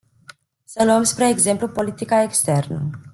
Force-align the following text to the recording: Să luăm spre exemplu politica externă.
Să 0.63 0.83
luăm 0.83 1.03
spre 1.03 1.27
exemplu 1.29 1.67
politica 1.67 2.23
externă. 2.23 2.89